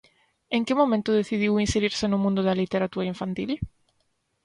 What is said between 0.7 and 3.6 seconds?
momento decidiu inserirse no mundo da literatura infantil?